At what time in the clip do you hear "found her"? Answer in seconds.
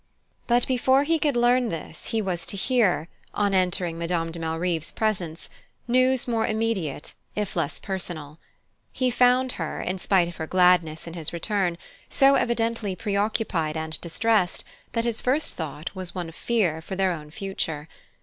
9.11-9.79